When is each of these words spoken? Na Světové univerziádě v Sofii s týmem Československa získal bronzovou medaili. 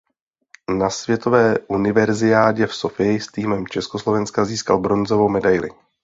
Na 0.77 0.89
Světové 0.89 1.59
univerziádě 1.59 2.67
v 2.67 2.75
Sofii 2.75 3.19
s 3.19 3.27
týmem 3.27 3.67
Československa 3.67 4.45
získal 4.45 4.79
bronzovou 4.79 5.29
medaili. 5.29 5.69